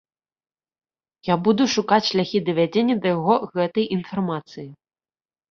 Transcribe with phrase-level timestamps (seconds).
[1.29, 4.69] Я буду шукаць шляхі давядзення да яго гэтай інфармацыі.